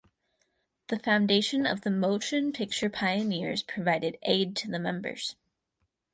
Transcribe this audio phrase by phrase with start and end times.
[0.87, 5.35] The Foundation of the Motion Picture Pioneers provided aid to the members.